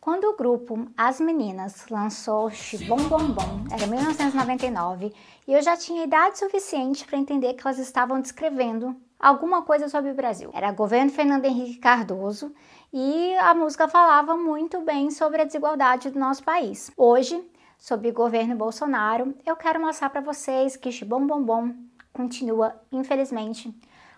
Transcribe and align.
Quando 0.00 0.24
o 0.24 0.34
grupo 0.34 0.86
As 0.96 1.20
Meninas 1.20 1.86
lançou 1.90 2.50
Bom 2.88 2.96
Bom 2.96 3.32
Bom, 3.32 3.64
era 3.70 3.86
1999, 3.86 5.12
e 5.46 5.52
eu 5.52 5.60
já 5.60 5.76
tinha 5.76 6.04
idade 6.04 6.38
suficiente 6.38 7.04
para 7.04 7.18
entender 7.18 7.52
que 7.52 7.60
elas 7.66 7.78
estavam 7.78 8.18
descrevendo 8.18 8.96
alguma 9.18 9.60
coisa 9.60 9.90
sobre 9.90 10.10
o 10.10 10.14
Brasil. 10.14 10.50
Era 10.54 10.72
governo 10.72 11.10
Fernando 11.10 11.44
Henrique 11.44 11.78
Cardoso 11.78 12.50
e 12.90 13.34
a 13.40 13.52
música 13.52 13.88
falava 13.88 14.38
muito 14.38 14.80
bem 14.80 15.10
sobre 15.10 15.42
a 15.42 15.44
desigualdade 15.44 16.08
do 16.08 16.18
nosso 16.18 16.42
país. 16.42 16.90
Hoje, 16.96 17.38
sob 17.76 18.08
o 18.08 18.14
governo 18.14 18.56
Bolsonaro, 18.56 19.34
eu 19.44 19.54
quero 19.54 19.78
mostrar 19.78 20.08
para 20.08 20.22
vocês 20.22 20.78
que 20.78 21.04
Bom 21.04 21.26
Bom 21.26 21.42
Bom 21.42 21.74
continua, 22.10 22.74
infelizmente, 22.90 23.70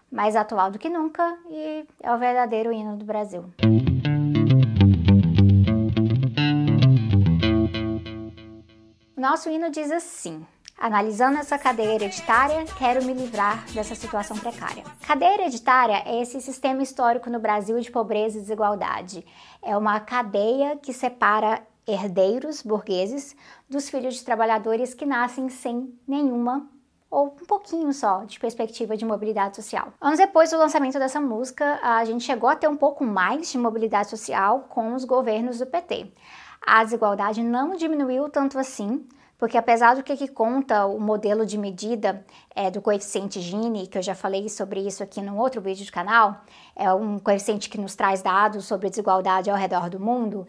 mais 0.09 0.37
atual 0.37 0.71
do 0.71 0.79
que 0.79 0.89
nunca 0.89 1.37
e 1.51 1.85
é 2.01 2.14
o 2.14 2.19
verdadeiro 2.19 2.71
hino 2.71 2.96
do 2.96 3.05
Brasil. 3.05 3.46
Nosso 9.22 9.49
hino 9.49 9.71
diz 9.71 9.89
assim: 9.93 10.44
Analisando 10.76 11.39
essa 11.39 11.57
cadeia 11.57 11.94
hereditária, 11.94 12.64
quero 12.76 13.04
me 13.04 13.14
livrar 13.14 13.64
dessa 13.72 13.95
situação 13.95 14.36
precária. 14.36 14.82
Cadeia 15.07 15.35
hereditária 15.35 16.03
é 16.04 16.21
esse 16.21 16.40
sistema 16.40 16.82
histórico 16.82 17.31
no 17.31 17.39
Brasil 17.39 17.79
de 17.79 17.89
pobreza 17.89 18.36
e 18.36 18.40
desigualdade. 18.40 19.25
É 19.62 19.76
uma 19.76 20.00
cadeia 20.00 20.76
que 20.76 20.93
separa 20.93 21.62
herdeiros 21.86 22.62
burgueses 22.62 23.36
dos 23.71 23.89
filhos 23.89 24.17
de 24.17 24.25
trabalhadores 24.25 24.93
que 24.93 25.07
nascem 25.07 25.48
sem 25.48 25.96
nenhuma 26.07 26.68
ou 27.09 27.26
um 27.26 27.46
pouquinho 27.46 27.93
só 27.93 28.25
de 28.25 28.40
perspectiva 28.40 28.96
de 28.96 29.04
mobilidade 29.04 29.54
social. 29.54 29.93
Anos 30.00 30.18
depois 30.18 30.50
do 30.50 30.59
lançamento 30.59 30.98
dessa 30.98 31.20
música, 31.20 31.79
a 31.81 32.05
gente 32.05 32.25
chegou 32.25 32.48
a 32.48 32.56
ter 32.56 32.67
um 32.67 32.77
pouco 32.77 33.05
mais 33.05 33.53
de 33.53 33.59
mobilidade 33.59 34.11
social 34.11 34.67
com 34.69 34.95
os 34.95 35.05
governos 35.05 35.59
do 35.59 35.67
PT. 35.67 36.11
A 36.64 36.84
desigualdade 36.84 37.42
não 37.42 37.75
diminuiu 37.77 38.28
tanto 38.28 38.58
assim, 38.58 39.06
porque 39.36 39.58
apesar 39.58 39.97
do 39.97 40.05
que, 40.05 40.17
que 40.17 40.28
conta 40.28 40.87
o 40.87 41.00
modelo 41.00 41.45
de 41.45 41.59
medida 41.59 42.25
é, 42.55 42.70
do 42.70 42.81
coeficiente 42.81 43.41
Gini, 43.41 43.89
que 43.89 43.98
eu 43.98 44.03
já 44.03 44.14
falei 44.14 44.48
sobre 44.48 44.81
isso 44.81 45.03
aqui 45.03 45.20
num 45.20 45.37
outro 45.37 45.61
vídeo 45.61 45.84
do 45.84 45.91
canal, 45.91 46.42
é 46.77 46.92
um 46.92 47.19
coeficiente 47.19 47.69
que 47.69 47.77
nos 47.77 47.97
traz 47.97 48.22
dados 48.22 48.64
sobre 48.64 48.89
desigualdade 48.89 49.50
ao 49.50 49.56
redor 49.56 49.91
do 49.91 49.98
mundo, 49.98 50.47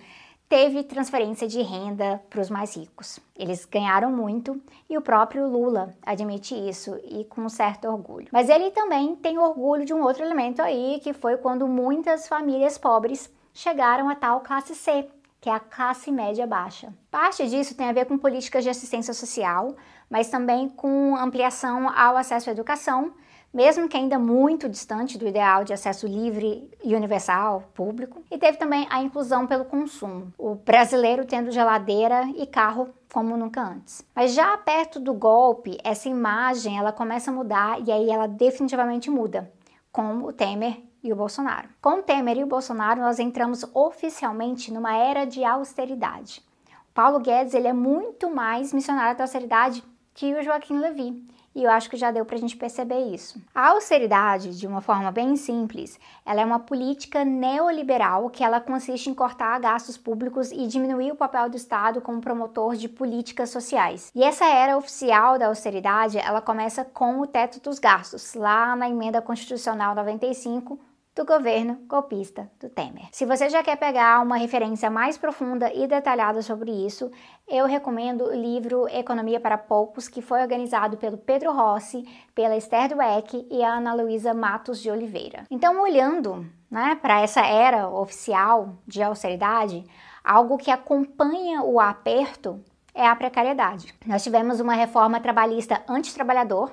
teve 0.48 0.84
transferência 0.84 1.48
de 1.48 1.60
renda 1.64 2.22
para 2.30 2.40
os 2.40 2.52
mais 2.52 2.78
ricos. 2.78 3.20
Eles 3.36 3.66
ganharam 3.66 4.12
muito 4.12 4.62
e 4.88 4.96
o 4.96 5.02
próprio 5.02 5.48
Lula 5.48 5.96
admite 6.06 6.54
isso 6.54 6.96
e 7.04 7.26
com 7.26 7.50
certo 7.50 7.88
orgulho. 7.88 8.28
Mas 8.32 8.48
ele 8.48 8.70
também 8.70 9.16
tem 9.16 9.40
orgulho 9.40 9.84
de 9.84 9.96
um 9.96 10.04
outro 10.04 10.24
elemento 10.24 10.62
aí, 10.62 11.00
que 11.02 11.14
foi 11.14 11.38
quando 11.38 11.68
muitas 11.68 12.28
famílias 12.28 12.78
pobres 12.78 13.34
chegaram 13.52 14.08
a 14.08 14.14
tal 14.14 14.42
classe 14.42 14.76
C, 14.76 15.10
que 15.44 15.50
é 15.50 15.54
a 15.54 15.60
classe 15.60 16.10
média 16.10 16.48
baixa. 16.48 16.94
Parte 17.12 17.46
disso 17.50 17.76
tem 17.76 17.90
a 17.90 17.92
ver 17.92 18.06
com 18.06 18.18
políticas 18.18 18.64
de 18.64 18.70
assistência 18.70 19.14
social, 19.14 19.76
mas 20.10 20.30
também 20.30 20.70
com 20.70 21.18
ampliação 21.18 21.90
ao 21.90 22.16
acesso 22.16 22.50
à 22.50 22.54
educação 22.54 23.14
mesmo 23.54 23.88
que 23.88 23.96
ainda 23.96 24.18
muito 24.18 24.68
distante 24.68 25.16
do 25.16 25.28
ideal 25.28 25.64
de 25.64 25.74
acesso 25.74 26.08
livre 26.08 26.68
e 26.84 26.96
universal 26.96 27.62
público, 27.76 28.24
e 28.32 28.38
teve 28.38 28.58
também 28.58 28.88
a 28.90 29.04
inclusão 29.04 29.46
pelo 29.46 29.66
consumo, 29.66 30.34
o 30.40 30.56
brasileiro 30.56 31.24
tendo 31.24 31.52
geladeira 31.52 32.28
e 32.36 32.48
carro 32.48 32.90
como 33.14 33.38
nunca 33.38 33.62
antes. 33.62 34.04
Mas 34.16 34.34
já 34.34 34.58
perto 34.58 35.00
do 35.00 35.14
golpe, 35.14 35.78
essa 35.84 36.10
imagem 36.10 36.80
ela 36.80 36.92
começa 36.92 37.30
a 37.30 37.34
mudar 37.34 37.80
e 37.80 37.92
aí 37.92 38.10
ela 38.10 38.28
definitivamente 38.28 39.12
muda, 39.12 39.52
com 39.92 40.24
o 40.24 40.34
Temer 40.34 40.82
e 41.04 41.12
o 41.12 41.16
Bolsonaro. 41.16 41.68
Com 41.82 42.00
o 42.00 42.02
Temer 42.02 42.38
e 42.38 42.44
o 42.44 42.48
Bolsonaro, 42.48 43.02
nós 43.02 43.20
entramos 43.20 43.66
oficialmente 43.74 44.72
numa 44.72 44.96
era 44.96 45.26
de 45.26 45.44
austeridade. 45.44 46.42
O 46.90 46.94
Paulo 46.94 47.20
Guedes 47.20 47.54
ele 47.54 47.68
é 47.68 47.74
muito 47.74 48.34
mais 48.34 48.72
missionário 48.72 49.18
da 49.18 49.26
austeridade 49.26 49.84
que 50.14 50.34
o 50.34 50.42
Joaquim 50.42 50.80
Levy 50.80 51.34
e 51.56 51.64
eu 51.64 51.70
acho 51.70 51.90
que 51.90 51.98
já 51.98 52.10
deu 52.10 52.26
para 52.26 52.36
a 52.36 52.40
gente 52.40 52.58
perceber 52.58 53.14
isso. 53.14 53.40
A 53.54 53.70
austeridade, 53.70 54.58
de 54.58 54.66
uma 54.66 54.82
forma 54.82 55.12
bem 55.12 55.36
simples, 55.36 56.00
ela 56.26 56.42
é 56.42 56.46
uma 56.46 56.60
política 56.60 57.24
neoliberal 57.24 58.30
que 58.30 58.44
ela 58.44 58.60
consiste 58.60 59.10
em 59.10 59.14
cortar 59.14 59.60
gastos 59.60 59.96
públicos 59.96 60.52
e 60.52 60.66
diminuir 60.66 61.12
o 61.12 61.16
papel 61.16 61.50
do 61.50 61.58
Estado 61.58 62.02
como 62.02 62.22
promotor 62.22 62.76
de 62.76 62.90
políticas 62.90 63.52
sociais. 63.52 64.12
E 64.16 64.24
essa 64.24 64.46
era 64.46 64.78
oficial 64.78 65.38
da 65.38 65.48
austeridade, 65.48 66.18
ela 66.18 66.42
começa 66.42 66.84
com 66.84 67.20
o 67.20 67.28
teto 67.28 67.60
dos 67.60 67.78
gastos, 67.78 68.34
lá 68.34 68.76
na 68.76 68.90
emenda 68.90 69.22
constitucional 69.22 69.94
95 69.94 70.80
do 71.16 71.26
governo 71.26 71.76
golpista 71.88 72.50
do 72.60 72.70
Temer. 72.70 73.08
Se 73.12 73.26
você 73.26 73.50
já 73.50 73.62
quer 73.62 73.78
pegar 73.78 74.22
uma 74.22 74.38
referência 74.38 74.90
mais 74.90 75.18
profunda 75.18 75.72
e 75.72 75.88
detalhada 75.88 76.42
sobre 76.42 76.72
isso, 76.72 77.12
eu 77.48 77.68
recomendo 77.68 78.24
o 78.26 78.34
livro 78.34 78.88
Economia 78.90 79.40
para 79.40 79.58
Poucos, 79.58 80.08
que 80.08 80.22
foi 80.22 80.42
organizado 80.42 80.98
pelo 80.98 81.18
Pedro 81.18 81.52
Rossi, 81.52 82.04
pela 82.34 82.58
Esther 82.58 82.90
Dweck 82.90 83.48
e 83.52 83.64
a 83.64 83.76
Ana 83.76 83.94
Luísa 83.94 84.34
Matos 84.34 84.82
de 84.82 84.90
Oliveira. 84.90 85.46
Então, 85.52 85.82
olhando 85.82 86.48
né, 86.70 86.98
para 87.00 87.22
essa 87.22 87.46
era 87.46 87.88
oficial 87.88 88.76
de 88.88 89.04
austeridade, 89.04 89.86
algo 90.24 90.58
que 90.58 90.72
acompanha 90.72 91.62
o 91.62 91.80
aperto 91.80 92.60
é 92.96 93.08
a 93.08 93.16
precariedade. 93.16 93.94
Nós 94.06 94.24
tivemos 94.24 94.60
uma 94.60 94.74
reforma 94.74 95.20
trabalhista 95.20 95.84
antitrabalhador, 95.88 96.72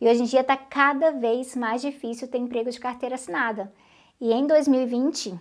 e 0.00 0.08
hoje 0.08 0.22
em 0.22 0.26
dia 0.26 0.40
está 0.40 0.56
cada 0.56 1.10
vez 1.12 1.56
mais 1.56 1.80
difícil 1.80 2.28
ter 2.28 2.38
emprego 2.38 2.70
de 2.70 2.78
carteira 2.80 3.14
assinada. 3.14 3.72
E 4.20 4.32
em 4.32 4.46
2020, 4.46 5.38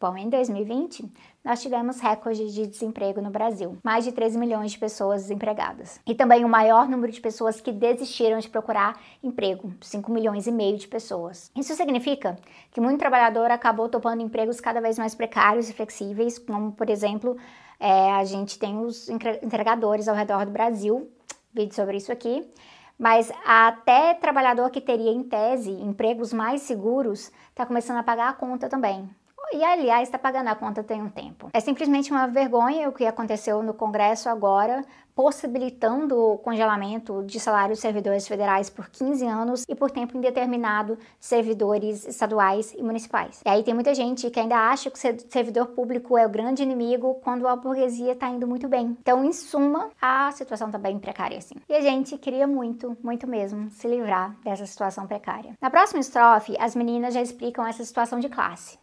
bom, 0.00 0.16
em 0.16 0.28
2020, 0.28 1.10
nós 1.44 1.62
tivemos 1.62 1.98
recorde 2.00 2.52
de 2.52 2.66
desemprego 2.66 3.20
no 3.20 3.30
Brasil, 3.30 3.78
mais 3.82 4.04
de 4.04 4.12
13 4.12 4.38
milhões 4.38 4.72
de 4.72 4.78
pessoas 4.78 5.22
desempregadas. 5.22 6.00
E 6.06 6.14
também 6.14 6.44
o 6.44 6.48
maior 6.48 6.88
número 6.88 7.12
de 7.12 7.20
pessoas 7.20 7.60
que 7.60 7.72
desistiram 7.72 8.38
de 8.38 8.48
procurar 8.48 9.00
emprego, 9.22 9.72
5 9.80 10.12
milhões 10.12 10.46
e 10.46 10.52
meio 10.52 10.76
de 10.76 10.86
pessoas. 10.86 11.50
Isso 11.56 11.74
significa 11.74 12.36
que 12.70 12.80
muito 12.80 12.98
trabalhador 12.98 13.50
acabou 13.50 13.88
topando 13.88 14.20
empregos 14.20 14.60
cada 14.60 14.80
vez 14.80 14.98
mais 14.98 15.14
precários 15.14 15.68
e 15.68 15.72
flexíveis, 15.72 16.38
como 16.38 16.72
por 16.72 16.90
exemplo, 16.90 17.36
é, 17.80 18.12
a 18.12 18.24
gente 18.24 18.58
tem 18.58 18.78
os 18.78 19.08
entregadores 19.08 20.06
ao 20.06 20.14
redor 20.14 20.44
do 20.44 20.52
Brasil, 20.52 21.10
vídeo 21.52 21.74
sobre 21.74 21.96
isso 21.96 22.12
aqui, 22.12 22.48
mas 22.98 23.30
até 23.46 24.14
trabalhador 24.14 24.70
que 24.70 24.80
teria, 24.80 25.12
em 25.12 25.22
tese, 25.22 25.70
empregos 25.70 26.32
mais 26.32 26.62
seguros, 26.62 27.30
está 27.50 27.64
começando 27.64 27.98
a 27.98 28.02
pagar 28.02 28.28
a 28.28 28.32
conta 28.32 28.68
também. 28.68 29.08
E, 29.52 29.64
aliás, 29.64 30.08
está 30.08 30.18
pagando 30.18 30.48
a 30.48 30.54
conta 30.54 30.82
tem 30.82 31.00
um 31.00 31.08
tempo. 31.08 31.37
É 31.52 31.60
simplesmente 31.60 32.10
uma 32.10 32.26
vergonha 32.26 32.88
o 32.88 32.92
que 32.92 33.06
aconteceu 33.06 33.62
no 33.62 33.74
Congresso 33.74 34.28
agora, 34.28 34.84
possibilitando 35.18 36.16
o 36.16 36.38
congelamento 36.38 37.24
de 37.24 37.40
salários 37.40 37.78
de 37.78 37.82
servidores 37.82 38.28
federais 38.28 38.70
por 38.70 38.88
15 38.88 39.26
anos 39.26 39.64
e 39.68 39.74
por 39.74 39.90
tempo 39.90 40.16
indeterminado 40.16 40.96
servidores 41.18 42.06
estaduais 42.06 42.72
e 42.72 42.84
municipais. 42.84 43.40
E 43.44 43.48
aí 43.48 43.64
tem 43.64 43.74
muita 43.74 43.92
gente 43.96 44.30
que 44.30 44.38
ainda 44.38 44.56
acha 44.56 44.88
que 44.88 44.96
o 44.96 45.30
servidor 45.30 45.66
público 45.68 46.16
é 46.16 46.24
o 46.24 46.30
grande 46.30 46.62
inimigo 46.62 47.16
quando 47.16 47.48
a 47.48 47.56
burguesia 47.56 48.12
está 48.12 48.28
indo 48.28 48.46
muito 48.46 48.68
bem. 48.68 48.96
Então, 49.00 49.24
em 49.24 49.32
suma, 49.32 49.90
a 50.00 50.30
situação 50.30 50.68
está 50.68 50.78
bem 50.78 51.00
precária 51.00 51.38
assim. 51.38 51.56
E 51.68 51.74
a 51.74 51.80
gente 51.80 52.16
queria 52.16 52.46
muito, 52.46 52.96
muito 53.02 53.26
mesmo, 53.26 53.68
se 53.70 53.88
livrar 53.88 54.36
dessa 54.44 54.66
situação 54.66 55.04
precária. 55.04 55.54
Na 55.60 55.68
próxima 55.68 55.98
estrofe, 55.98 56.54
as 56.60 56.76
meninas 56.76 57.14
já 57.14 57.20
explicam 57.20 57.66
essa 57.66 57.84
situação 57.84 58.20
de 58.20 58.28
classe 58.28 58.78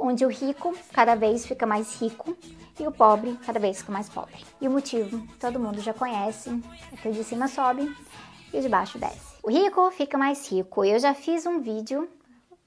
onde 0.00 0.24
o 0.24 0.28
rico 0.28 0.74
cada 0.92 1.14
vez 1.14 1.46
fica 1.46 1.66
mais 1.66 2.00
rico 2.00 2.36
e 2.78 2.86
o 2.86 2.90
pobre 2.90 3.38
cada 3.44 3.60
vez 3.60 3.78
fica 3.78 3.92
mais 3.92 4.08
pobre. 4.08 4.44
E 4.60 4.66
o 4.66 4.70
motivo 4.70 5.22
todo 5.38 5.60
mundo 5.60 5.80
já 5.80 5.92
conhece, 5.92 6.50
é 6.92 6.96
que 6.96 7.08
o 7.08 7.12
de 7.12 7.22
cima 7.22 7.46
sobe 7.46 7.94
e 8.52 8.58
o 8.58 8.62
de 8.62 8.68
baixo 8.68 8.98
desce. 8.98 9.36
O 9.42 9.50
rico 9.50 9.90
fica 9.90 10.16
mais 10.16 10.50
rico. 10.50 10.84
Eu 10.84 10.98
já 10.98 11.14
fiz 11.14 11.44
um 11.44 11.60
vídeo 11.60 12.08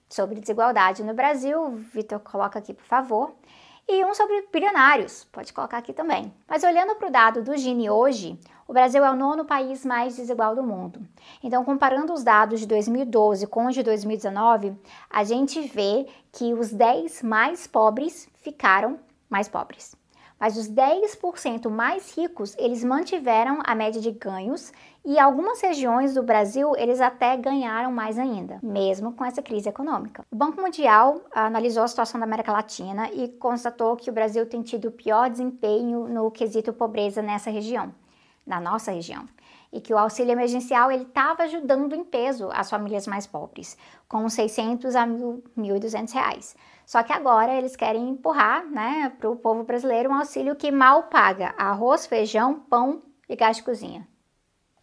sobre 0.07 0.39
desigualdade 0.39 1.03
no 1.03 1.13
Brasil, 1.13 1.71
Vitor 1.91 2.19
coloca 2.19 2.59
aqui 2.59 2.73
por 2.73 2.85
favor, 2.85 3.33
e 3.87 4.03
um 4.05 4.13
sobre 4.13 4.47
bilionários, 4.51 5.25
pode 5.31 5.51
colocar 5.51 5.77
aqui 5.77 5.93
também. 5.93 6.33
Mas 6.47 6.63
olhando 6.63 6.95
para 6.95 7.07
o 7.07 7.11
dado 7.11 7.43
do 7.43 7.55
Gini 7.57 7.89
hoje, 7.89 8.39
o 8.67 8.73
Brasil 8.73 9.03
é 9.03 9.11
o 9.11 9.15
nono 9.15 9.45
país 9.45 9.85
mais 9.85 10.15
desigual 10.15 10.55
do 10.55 10.63
mundo. 10.63 11.01
Então, 11.43 11.65
comparando 11.65 12.13
os 12.13 12.23
dados 12.23 12.61
de 12.61 12.67
2012 12.67 13.45
com 13.47 13.65
os 13.65 13.75
de 13.75 13.83
2019, 13.83 14.75
a 15.09 15.23
gente 15.23 15.61
vê 15.61 16.07
que 16.31 16.53
os 16.53 16.71
10 16.71 17.23
mais 17.23 17.67
pobres 17.67 18.29
ficaram 18.41 18.99
mais 19.29 19.49
pobres. 19.49 19.95
Mas 20.43 20.57
os 20.57 20.69
10% 20.69 21.69
mais 21.69 22.17
ricos, 22.17 22.53
eles 22.59 22.83
mantiveram 22.83 23.59
a 23.63 23.73
média 23.73 24.01
de 24.01 24.11
ganhos 24.11 24.73
e 25.05 25.17
algumas 25.17 25.61
regiões 25.61 26.15
do 26.15 26.21
Brasil, 26.21 26.75
eles 26.75 26.99
até 26.99 27.37
ganharam 27.37 27.93
mais 27.93 28.19
ainda, 28.19 28.59
mesmo 28.61 29.13
com 29.13 29.23
essa 29.23 29.41
crise 29.41 29.69
econômica. 29.69 30.25
O 30.29 30.35
Banco 30.35 30.61
Mundial 30.61 31.21
analisou 31.31 31.83
a 31.83 31.87
situação 31.87 32.19
da 32.19 32.25
América 32.25 32.51
Latina 32.51 33.09
e 33.13 33.29
constatou 33.29 33.95
que 33.95 34.09
o 34.09 34.13
Brasil 34.13 34.45
tem 34.45 34.61
tido 34.61 34.89
o 34.89 34.91
pior 34.91 35.29
desempenho 35.29 36.09
no 36.09 36.29
quesito 36.29 36.73
pobreza 36.73 37.21
nessa 37.21 37.49
região 37.49 37.93
na 38.45 38.59
nossa 38.59 38.91
região 38.91 39.27
e 39.73 39.81
que 39.81 39.91
o 39.91 39.97
auxílio 39.97 40.31
emergencial 40.31 40.91
ele 40.91 41.01
estava 41.01 41.43
ajudando 41.43 41.95
em 41.95 42.03
peso 42.03 42.49
as 42.53 42.69
famílias 42.69 43.07
mais 43.07 43.25
pobres, 43.25 43.75
com 44.07 44.29
600 44.29 44.95
a 44.95 45.07
1.200 45.07 46.13
reais. 46.13 46.55
Só 46.85 47.01
que 47.01 47.11
agora 47.11 47.51
eles 47.55 47.75
querem 47.75 48.09
empurrar 48.09 48.63
né, 48.69 49.11
para 49.17 49.29
o 49.29 49.35
povo 49.35 49.63
brasileiro 49.63 50.11
um 50.11 50.15
auxílio 50.15 50.55
que 50.55 50.71
mal 50.71 51.03
paga 51.03 51.55
arroz, 51.57 52.05
feijão, 52.05 52.59
pão 52.59 53.01
e 53.27 53.35
gás 53.35 53.57
de 53.57 53.63
cozinha. 53.63 54.07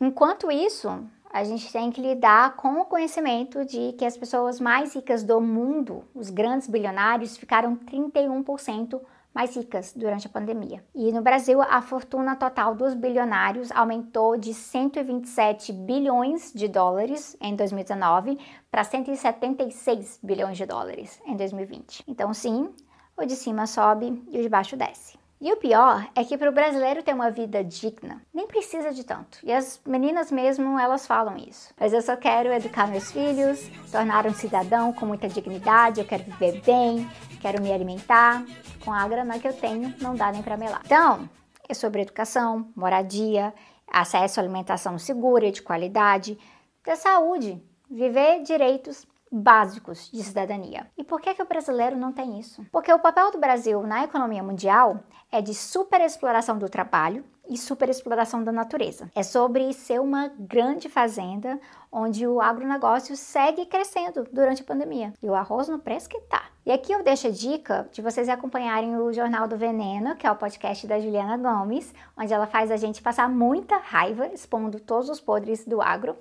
Enquanto 0.00 0.50
isso, 0.50 0.88
a 1.32 1.44
gente 1.44 1.70
tem 1.70 1.92
que 1.92 2.00
lidar 2.00 2.56
com 2.56 2.80
o 2.80 2.84
conhecimento 2.84 3.64
de 3.64 3.92
que 3.92 4.04
as 4.04 4.16
pessoas 4.16 4.58
mais 4.58 4.96
ricas 4.96 5.22
do 5.22 5.40
mundo, 5.40 6.02
os 6.12 6.30
grandes 6.30 6.66
bilionários, 6.66 7.36
ficaram 7.36 7.76
31% 7.76 9.00
mais 9.34 9.56
ricas 9.56 9.92
durante 9.94 10.26
a 10.26 10.30
pandemia. 10.30 10.84
E 10.94 11.12
no 11.12 11.22
Brasil, 11.22 11.60
a 11.62 11.80
fortuna 11.80 12.36
total 12.36 12.74
dos 12.74 12.94
bilionários 12.94 13.70
aumentou 13.72 14.36
de 14.36 14.52
127 14.52 15.72
bilhões 15.72 16.52
de 16.52 16.68
dólares 16.68 17.36
em 17.40 17.54
2019 17.54 18.38
para 18.70 18.84
176 18.84 20.20
bilhões 20.22 20.56
de 20.56 20.66
dólares 20.66 21.20
em 21.26 21.36
2020. 21.36 22.04
Então, 22.06 22.34
sim, 22.34 22.70
o 23.16 23.24
de 23.24 23.36
cima 23.36 23.66
sobe 23.66 24.22
e 24.30 24.38
o 24.38 24.42
de 24.42 24.48
baixo 24.48 24.76
desce. 24.76 25.18
E 25.42 25.50
o 25.50 25.56
pior 25.56 26.06
é 26.14 26.22
que 26.22 26.36
para 26.36 26.50
o 26.50 26.52
brasileiro 26.52 27.02
ter 27.02 27.14
uma 27.14 27.30
vida 27.30 27.64
digna, 27.64 28.20
nem 28.32 28.46
precisa 28.46 28.92
de 28.92 29.02
tanto. 29.02 29.38
E 29.42 29.50
as 29.50 29.80
meninas 29.86 30.30
mesmo, 30.30 30.78
elas 30.78 31.06
falam 31.06 31.34
isso. 31.38 31.72
Mas 31.80 31.94
eu 31.94 32.02
só 32.02 32.14
quero 32.14 32.52
educar 32.52 32.86
meus 32.86 33.10
filhos, 33.10 33.66
tornar 33.90 34.26
um 34.26 34.34
cidadão 34.34 34.92
com 34.92 35.06
muita 35.06 35.30
dignidade, 35.30 35.98
eu 35.98 36.06
quero 36.06 36.24
viver 36.24 36.60
bem, 36.60 37.08
quero 37.40 37.62
me 37.62 37.72
alimentar. 37.72 38.44
Com 38.84 38.92
a 38.92 39.08
grana 39.08 39.38
que 39.38 39.48
eu 39.48 39.52
tenho, 39.52 39.94
não 40.00 40.14
dá 40.14 40.30
nem 40.30 40.42
para 40.42 40.56
melar. 40.56 40.82
Então, 40.84 41.28
é 41.68 41.74
sobre 41.74 42.02
educação, 42.02 42.68
moradia, 42.76 43.52
acesso 43.90 44.38
à 44.38 44.42
alimentação 44.42 44.98
segura 44.98 45.46
e 45.46 45.52
de 45.52 45.62
qualidade, 45.62 46.38
ter 46.82 46.96
saúde, 46.96 47.62
viver 47.90 48.42
direitos 48.42 49.06
básicos 49.30 50.10
de 50.10 50.22
cidadania. 50.22 50.88
E 50.98 51.04
por 51.04 51.20
que, 51.20 51.34
que 51.34 51.42
o 51.42 51.46
brasileiro 51.46 51.96
não 51.96 52.12
tem 52.12 52.40
isso? 52.40 52.66
Porque 52.72 52.92
o 52.92 52.98
papel 52.98 53.30
do 53.30 53.38
Brasil 53.38 53.82
na 53.82 54.04
economia 54.04 54.42
mundial 54.42 55.00
é 55.30 55.40
de 55.40 55.54
superexploração 55.54 56.58
do 56.58 56.68
trabalho 56.68 57.24
e 57.50 57.58
superexploração 57.58 58.42
da 58.44 58.52
natureza. 58.52 59.10
É 59.14 59.22
sobre 59.24 59.72
ser 59.72 60.00
uma 60.00 60.28
grande 60.38 60.88
fazenda 60.88 61.60
onde 61.92 62.26
o 62.26 62.40
agronegócio 62.40 63.16
segue 63.16 63.66
crescendo 63.66 64.26
durante 64.32 64.62
a 64.62 64.64
pandemia. 64.64 65.12
E 65.20 65.28
o 65.28 65.34
arroz 65.34 65.68
no 65.68 65.80
preço 65.80 66.08
que 66.08 66.20
tá. 66.20 66.44
E 66.64 66.70
aqui 66.70 66.92
eu 66.92 67.02
deixo 67.02 67.26
a 67.26 67.30
dica 67.30 67.88
de 67.90 68.00
vocês 68.00 68.28
acompanharem 68.28 68.96
o 68.96 69.12
Jornal 69.12 69.48
do 69.48 69.56
Veneno, 69.56 70.14
que 70.14 70.26
é 70.26 70.30
o 70.30 70.36
podcast 70.36 70.86
da 70.86 71.00
Juliana 71.00 71.36
Gomes, 71.36 71.92
onde 72.16 72.32
ela 72.32 72.46
faz 72.46 72.70
a 72.70 72.76
gente 72.76 73.02
passar 73.02 73.28
muita 73.28 73.76
raiva 73.78 74.28
expondo 74.28 74.78
todos 74.78 75.08
os 75.08 75.20
podres 75.20 75.64
do 75.64 75.82
agro 75.82 76.16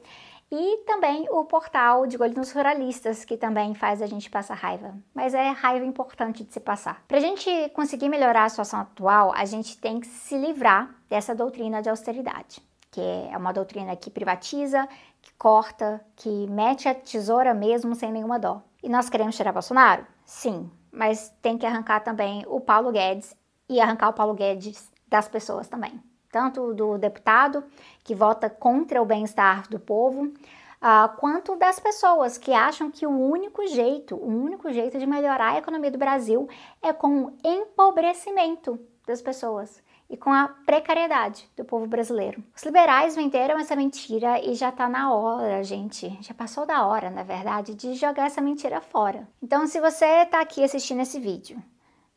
e 0.52 0.78
também 0.86 1.28
o 1.30 1.46
portal 1.46 2.08
de 2.08 2.22
Olho 2.22 2.36
nos 2.36 2.52
Ruralistas, 2.52 3.24
que 3.24 3.38
também 3.38 3.76
faz 3.76 4.02
a 4.02 4.08
gente 4.08 4.30
passar 4.30 4.56
raiva. 4.56 4.96
Mas 5.14 5.34
é 5.34 5.50
raiva 5.50 5.86
importante 5.86 6.44
de 6.44 6.52
se 6.52 6.60
passar. 6.60 7.04
Para 7.08 7.18
a 7.18 7.22
gente 7.22 7.70
conseguir 7.70 8.10
melhorar 8.10 8.46
a 8.46 8.50
situação 8.50 8.80
atual, 8.80 9.32
a 9.36 9.46
gente 9.46 9.78
tem 9.78 10.00
que 10.00 10.08
se 10.08 10.36
livrar 10.38 10.90
dessa 11.08 11.36
doutrina 11.36 11.82
de 11.82 11.90
austeridade, 11.90 12.62
que 12.90 13.02
é 13.02 13.38
uma 13.38 13.52
doutrina 13.52 13.96
que 13.96 14.10
privatiza, 14.10 14.88
que 15.22 15.32
corta, 15.34 16.04
que 16.16 16.48
mete 16.48 16.90
a 16.90 16.96
tesoura 16.96 17.54
mesmo 17.54 17.94
sem 17.94 18.12
nenhuma 18.12 18.40
dó. 18.40 18.64
E 18.82 18.90
nós 18.90 19.10
queremos 19.10 19.36
tirar 19.36 19.52
Bolsonaro? 19.52 20.06
Sim, 20.26 20.72
mas 20.92 21.34
tem 21.42 21.58
que 21.58 21.66
arrancar 21.66 22.00
também 22.00 22.44
o 22.48 22.60
Paulo 22.60 22.92
Guedes 22.92 23.36
e 23.68 23.80
arrancar 23.80 24.10
o 24.10 24.14
Paulo 24.14 24.34
Guedes 24.34 24.92
das 25.08 25.28
pessoas 25.28 25.68
também 25.68 26.02
tanto 26.32 26.74
do 26.74 26.98
deputado 26.98 27.64
que 28.04 28.16
vota 28.16 28.50
contra 28.50 29.02
o 29.02 29.06
bem-estar 29.06 29.68
do 29.70 29.80
povo, 29.80 30.26
uh, 30.26 31.18
quanto 31.18 31.56
das 31.56 31.80
pessoas 31.80 32.38
que 32.38 32.54
acham 32.54 32.90
que 32.92 33.06
o 33.06 33.12
único 33.12 33.66
jeito, 33.68 34.16
o 34.16 34.28
único 34.28 34.72
jeito 34.72 34.98
de 34.98 35.06
melhorar 35.06 35.54
a 35.54 35.58
economia 35.58 35.92
do 35.92 35.98
Brasil 35.98 36.48
é 36.82 36.94
com 36.94 37.26
o 37.26 37.38
empobrecimento 37.44 38.80
das 39.06 39.22
pessoas 39.22 39.82
e 40.10 40.18
com 40.18 40.32
a 40.34 40.48
precariedade 40.66 41.48
do 41.56 41.64
povo 41.64 41.86
brasileiro. 41.86 42.44
Os 42.56 42.64
liberais 42.64 43.16
venderam 43.16 43.60
essa 43.60 43.76
mentira 43.76 44.40
e 44.44 44.56
já 44.56 44.70
está 44.70 44.90
na 44.90 45.14
hora, 45.14 45.64
gente, 45.64 46.18
já 46.22 46.34
passou 46.34 46.66
da 46.66 46.86
hora, 46.86 47.12
na 47.12 47.22
verdade, 47.22 47.76
de 47.76 47.94
jogar 47.94 48.26
essa 48.26 48.42
mentira 48.42 48.82
fora. 48.82 49.28
Então, 49.42 49.68
se 49.68 49.80
você 49.80 50.24
está 50.24 50.42
aqui 50.42 50.64
assistindo 50.64 51.02
esse 51.02 51.20
vídeo, 51.20 51.62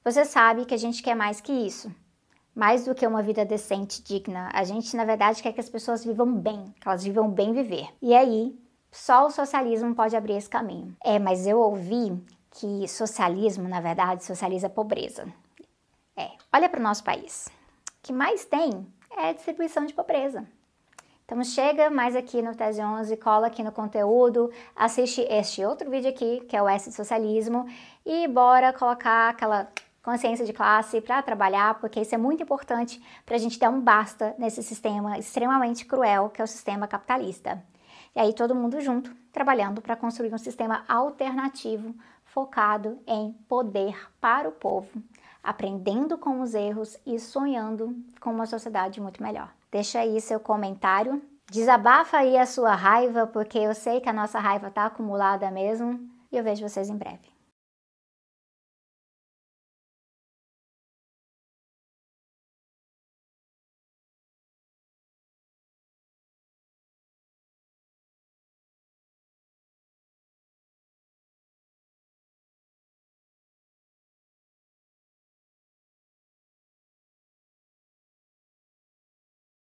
você 0.03 0.25
sabe 0.25 0.65
que 0.65 0.75
a 0.75 0.79
gente 0.79 1.03
quer 1.03 1.15
mais 1.15 1.41
que 1.41 1.53
isso 1.53 1.93
mais 2.54 2.84
do 2.84 2.94
que 2.94 3.06
uma 3.06 3.22
vida 3.22 3.44
decente, 3.44 4.02
digna. 4.02 4.50
A 4.52 4.64
gente, 4.64 4.96
na 4.96 5.04
verdade, 5.04 5.43
quer 5.43 5.52
que 5.52 5.60
as 5.60 5.69
pessoas 5.69 6.04
vivam 6.04 6.32
bem, 6.32 6.75
que 6.81 6.87
elas 6.87 7.02
vivam 7.02 7.31
bem 7.31 7.52
viver. 7.52 7.88
E 8.00 8.14
aí, 8.14 8.54
só 8.90 9.26
o 9.26 9.31
socialismo 9.31 9.94
pode 9.94 10.14
abrir 10.14 10.34
esse 10.34 10.49
caminho. 10.49 10.94
É, 11.02 11.19
mas 11.19 11.46
eu 11.46 11.58
ouvi 11.58 12.22
que 12.50 12.87
socialismo, 12.87 13.69
na 13.69 13.81
verdade, 13.81 14.25
socializa 14.25 14.66
a 14.66 14.70
pobreza. 14.70 15.26
É, 16.16 16.31
olha 16.52 16.69
para 16.69 16.81
o 16.81 16.82
nosso 16.82 17.02
país. 17.02 17.46
O 17.46 18.02
que 18.02 18.12
mais 18.12 18.44
tem 18.44 18.87
é 19.16 19.31
a 19.31 19.32
distribuição 19.32 19.87
de 19.87 19.94
pobreza. 19.94 20.46
Então 21.25 21.43
chega 21.44 21.88
mais 21.88 22.14
aqui 22.14 22.43
no 22.43 22.55
Tese 22.55 22.82
11, 22.82 23.16
cola 23.16 23.46
aqui 23.46 23.62
no 23.62 23.72
conteúdo, 23.72 24.50
assiste 24.76 25.22
este 25.31 25.64
outro 25.64 25.88
vídeo 25.88 26.10
aqui, 26.10 26.40
que 26.40 26.55
é 26.55 26.62
o 26.62 26.69
S 26.69 26.93
Socialismo, 26.93 27.64
e 28.05 28.28
bora 28.28 28.72
colocar 28.72 29.31
aquela 29.31 29.66
consciência 30.02 30.44
de 30.44 30.52
classe 30.52 31.00
para 31.00 31.22
trabalhar, 31.22 31.78
porque 31.78 32.00
isso 32.00 32.14
é 32.14 32.19
muito 32.19 32.43
importante 32.43 33.02
para 33.25 33.37
a 33.37 33.38
gente 33.38 33.58
dar 33.58 33.70
um 33.70 33.81
basta 33.81 34.34
nesse 34.38 34.62
sistema 34.62 35.19
extremamente 35.19 35.84
cruel 35.84 36.28
que 36.28 36.40
é 36.40 36.44
o 36.44 36.49
sistema 36.49 36.88
capitalista. 36.88 37.62
E 38.14 38.20
aí 38.20 38.34
todo 38.34 38.54
mundo 38.54 38.81
junto, 38.81 39.14
trabalhando 39.32 39.81
para 39.81 39.96
construir 39.96 40.34
um 40.34 40.38
sistema 40.38 40.84
alternativo 40.88 41.94
focado 42.25 42.99
em 43.06 43.32
poder 43.49 44.10
para 44.20 44.49
o 44.49 44.52
povo, 44.52 45.02
aprendendo 45.43 46.19
com 46.19 46.40
os 46.40 46.55
erros 46.55 46.98
e 47.06 47.19
sonhando 47.19 47.96
com 48.20 48.31
uma 48.31 48.46
sociedade 48.46 49.00
muito 49.00 49.22
melhor. 49.22 49.50
Deixa 49.70 50.00
aí 50.00 50.20
seu 50.20 50.38
comentário, 50.38 51.22
desabafa 51.50 52.19
aí 52.19 52.37
a 52.37 52.46
sua 52.46 52.75
raiva, 52.75 53.26
porque 53.26 53.58
eu 53.58 53.75
sei 53.75 54.00
que 54.00 54.08
a 54.08 54.12
nossa 54.12 54.38
raiva 54.38 54.69
está 54.69 54.87
acumulada 54.87 55.50
mesmo, 55.50 56.00
e 56.31 56.37
eu 56.37 56.44
vejo 56.44 56.66
vocês 56.66 56.88
em 56.88 56.96
breve. 56.96 57.31